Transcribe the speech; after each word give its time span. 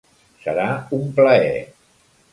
Serà 0.45 0.65
un 0.99 1.05
plaer. 1.19 1.53